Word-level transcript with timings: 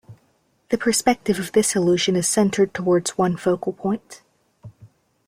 The 0.69 0.79
perspective 0.79 1.37
of 1.37 1.51
this 1.51 1.75
illusion 1.75 2.15
is 2.15 2.27
centered 2.27 2.73
towards 2.73 3.19
one 3.19 3.37
focal 3.37 3.71
point. 3.71 4.23